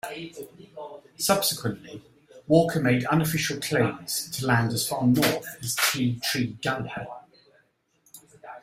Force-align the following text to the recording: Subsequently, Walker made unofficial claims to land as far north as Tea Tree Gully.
Subsequently, 1.19 2.01
Walker 2.47 2.79
made 2.79 3.05
unofficial 3.05 3.59
claims 3.59 4.31
to 4.31 4.47
land 4.47 4.71
as 4.73 4.87
far 4.87 5.05
north 5.05 5.45
as 5.61 5.75
Tea 5.91 6.19
Tree 6.23 6.57
Gully. 6.63 6.91